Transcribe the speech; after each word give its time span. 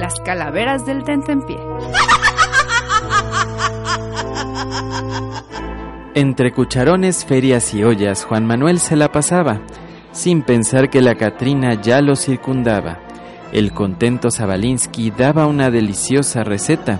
Las 0.00 0.18
calaveras 0.18 0.86
del 0.86 1.04
tentempié. 1.04 1.58
Entre 6.14 6.52
cucharones, 6.54 7.26
ferias 7.26 7.74
y 7.74 7.84
ollas, 7.84 8.24
Juan 8.24 8.46
Manuel 8.46 8.80
se 8.80 8.96
la 8.96 9.12
pasaba, 9.12 9.60
sin 10.12 10.40
pensar 10.40 10.88
que 10.88 11.02
la 11.02 11.16
Catrina 11.16 11.74
ya 11.82 12.00
lo 12.00 12.16
circundaba. 12.16 12.98
El 13.52 13.72
contento 13.72 14.30
Zabalinsky 14.30 15.10
daba 15.10 15.46
una 15.46 15.70
deliciosa 15.70 16.44
receta, 16.44 16.98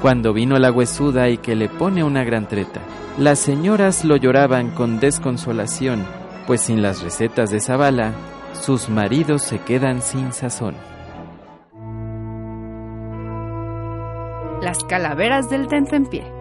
cuando 0.00 0.32
vino 0.32 0.56
la 0.60 0.70
huesuda 0.70 1.28
y 1.28 1.38
que 1.38 1.56
le 1.56 1.68
pone 1.68 2.04
una 2.04 2.22
gran 2.22 2.46
treta. 2.46 2.80
Las 3.18 3.40
señoras 3.40 4.04
lo 4.04 4.14
lloraban 4.14 4.70
con 4.70 5.00
desconsolación, 5.00 6.06
pues 6.46 6.60
sin 6.60 6.80
las 6.80 7.02
recetas 7.02 7.50
de 7.50 7.58
Zabala, 7.58 8.12
sus 8.52 8.88
maridos 8.88 9.42
se 9.42 9.58
quedan 9.58 10.00
sin 10.00 10.32
sazón. 10.32 10.76
Las 14.62 14.82
calaveras 14.84 15.50
del 15.50 15.68
tentempié. 15.68 16.35